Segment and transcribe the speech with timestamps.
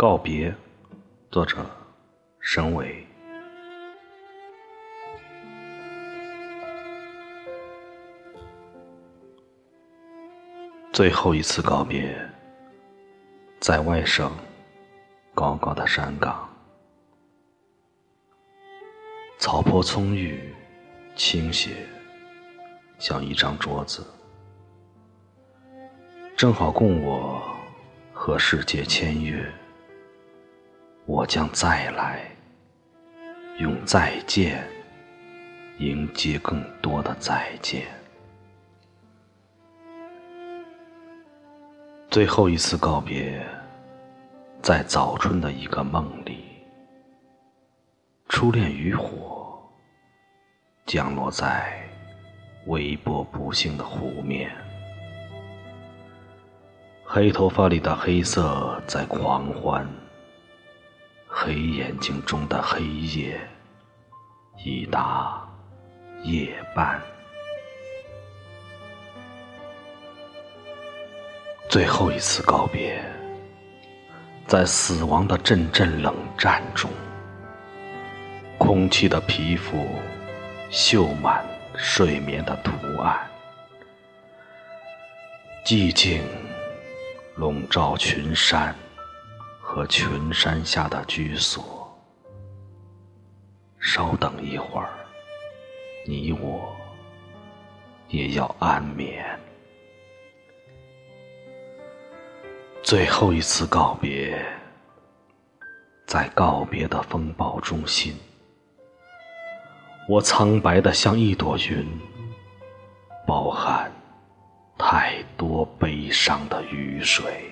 [0.00, 0.54] 告别，
[1.28, 1.56] 作者
[2.38, 3.04] 沈伟。
[10.92, 12.16] 最后一次告别，
[13.58, 14.30] 在外省
[15.34, 16.48] 高高的山岗，
[19.36, 20.54] 草坡葱郁，
[21.16, 21.70] 倾斜，
[23.00, 24.06] 像一张桌子，
[26.36, 27.42] 正好供我
[28.12, 29.44] 和世界签约。
[31.08, 32.20] 我将再来，
[33.60, 34.62] 用再见
[35.78, 37.86] 迎接更多的再见。
[42.10, 43.42] 最后一次告别，
[44.60, 46.44] 在早春的一个梦里，
[48.28, 49.58] 初恋渔火
[50.84, 51.88] 降落在
[52.66, 54.54] 微波不兴的湖面，
[57.02, 59.88] 黑头发里的黑色在狂欢。
[61.48, 63.40] 黑眼睛中的黑夜
[64.66, 65.42] 已达
[66.22, 67.00] 夜半，
[71.70, 73.02] 最后一次告别，
[74.46, 76.90] 在死亡的阵阵冷战中，
[78.58, 79.88] 空气的皮肤
[80.68, 81.42] 绣满
[81.74, 83.26] 睡眠的图案，
[85.64, 86.22] 寂静
[87.36, 88.76] 笼罩群山。
[89.78, 91.88] 和群山下的居所，
[93.78, 94.88] 稍等一会儿，
[96.04, 96.74] 你我
[98.08, 99.24] 也要安眠。
[102.82, 104.44] 最后一次告别，
[106.08, 108.16] 在告别的风暴中心，
[110.08, 111.86] 我苍白的像一朵云，
[113.24, 113.88] 包含
[114.76, 117.48] 太多悲伤的雨水。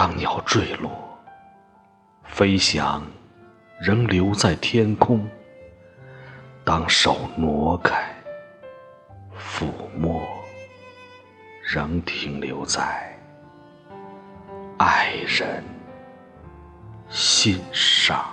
[0.00, 0.90] 当鸟坠落，
[2.24, 3.02] 飞翔
[3.78, 5.20] 仍留在天空；
[6.64, 8.02] 当手挪开，
[9.38, 10.26] 抚摸
[11.62, 13.14] 仍停留在
[14.78, 15.62] 爱人
[17.10, 18.24] 心上。